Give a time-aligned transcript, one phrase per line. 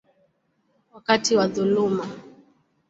[0.93, 2.05] wakati wa dhuluma.